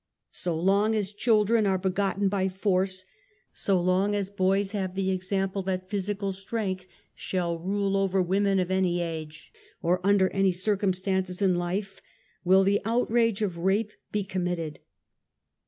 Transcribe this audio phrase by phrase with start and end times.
[0.01, 3.05] o So long as children are begotten by force,
[3.53, 8.71] so long as boys have the example that physical strength shall rule over women of
[8.71, 12.01] any age or under any circum stances in life,
[12.43, 14.79] will the outrage of rape be commit ted.